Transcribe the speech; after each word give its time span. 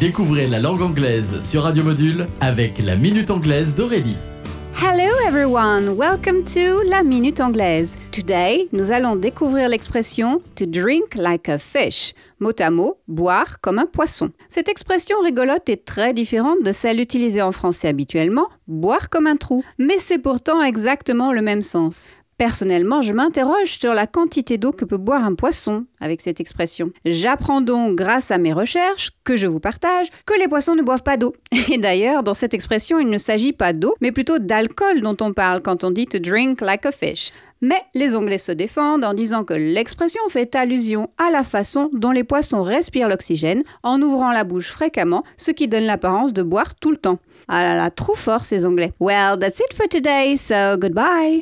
Découvrez 0.00 0.48
la 0.48 0.58
langue 0.58 0.82
anglaise 0.82 1.40
sur 1.40 1.62
Radio 1.62 1.84
Module 1.84 2.26
avec 2.40 2.78
la 2.78 2.96
Minute 2.96 3.30
Anglaise 3.30 3.76
d'Aurélie. 3.76 4.16
Hello 4.80 5.12
everyone, 5.28 5.96
welcome 5.96 6.42
to 6.42 6.82
La 6.88 7.04
Minute 7.04 7.40
Anglaise. 7.40 7.96
Today, 8.10 8.68
nous 8.72 8.90
allons 8.90 9.14
découvrir 9.14 9.68
l'expression 9.68 10.42
to 10.56 10.66
drink 10.66 11.14
like 11.14 11.48
a 11.48 11.58
fish, 11.58 12.14
mot 12.40 12.52
à 12.58 12.70
mot, 12.70 12.98
boire 13.06 13.60
comme 13.60 13.78
un 13.78 13.86
poisson. 13.86 14.30
Cette 14.48 14.68
expression 14.68 15.20
rigolote 15.22 15.68
est 15.68 15.84
très 15.84 16.12
différente 16.12 16.64
de 16.64 16.72
celle 16.72 16.98
utilisée 16.98 17.42
en 17.42 17.52
français 17.52 17.88
habituellement, 17.88 18.48
boire 18.66 19.08
comme 19.08 19.28
un 19.28 19.36
trou, 19.36 19.62
mais 19.78 19.98
c'est 19.98 20.18
pourtant 20.18 20.62
exactement 20.62 21.32
le 21.32 21.42
même 21.42 21.62
sens. 21.62 22.08
Personnellement, 22.38 23.02
je 23.02 23.12
m'interroge 23.12 23.78
sur 23.78 23.94
la 23.94 24.06
quantité 24.06 24.58
d'eau 24.58 24.72
que 24.72 24.84
peut 24.84 24.96
boire 24.96 25.24
un 25.24 25.34
poisson 25.34 25.84
avec 26.00 26.20
cette 26.20 26.40
expression. 26.40 26.90
J'apprends 27.04 27.60
donc, 27.60 27.96
grâce 27.96 28.30
à 28.30 28.38
mes 28.38 28.52
recherches, 28.52 29.10
que 29.24 29.36
je 29.36 29.46
vous 29.46 29.60
partage, 29.60 30.08
que 30.26 30.38
les 30.38 30.48
poissons 30.48 30.74
ne 30.74 30.82
boivent 30.82 31.02
pas 31.02 31.16
d'eau. 31.16 31.34
Et 31.70 31.78
d'ailleurs, 31.78 32.22
dans 32.22 32.34
cette 32.34 32.54
expression, 32.54 32.98
il 32.98 33.10
ne 33.10 33.18
s'agit 33.18 33.52
pas 33.52 33.72
d'eau, 33.72 33.94
mais 34.00 34.12
plutôt 34.12 34.38
d'alcool 34.38 35.02
dont 35.02 35.16
on 35.20 35.32
parle 35.32 35.62
quand 35.62 35.84
on 35.84 35.90
dit 35.90 36.06
to 36.06 36.18
drink 36.18 36.60
like 36.60 36.86
a 36.86 36.92
fish. 36.92 37.32
Mais 37.64 37.80
les 37.94 38.16
Anglais 38.16 38.38
se 38.38 38.50
défendent 38.50 39.04
en 39.04 39.14
disant 39.14 39.44
que 39.44 39.54
l'expression 39.54 40.20
fait 40.28 40.56
allusion 40.56 41.10
à 41.16 41.30
la 41.30 41.44
façon 41.44 41.90
dont 41.92 42.10
les 42.10 42.24
poissons 42.24 42.60
respirent 42.60 43.08
l'oxygène 43.08 43.62
en 43.84 44.02
ouvrant 44.02 44.32
la 44.32 44.42
bouche 44.42 44.68
fréquemment, 44.68 45.22
ce 45.36 45.52
qui 45.52 45.68
donne 45.68 45.84
l'apparence 45.84 46.32
de 46.32 46.42
boire 46.42 46.74
tout 46.74 46.90
le 46.90 46.96
temps. 46.96 47.20
Ah 47.46 47.62
là 47.62 47.76
là, 47.76 47.90
trop 47.90 48.16
fort 48.16 48.44
ces 48.44 48.66
Anglais. 48.66 48.92
Well, 48.98 49.38
that's 49.38 49.60
it 49.60 49.72
for 49.74 49.86
today, 49.88 50.36
so 50.36 50.76
goodbye. 50.76 51.40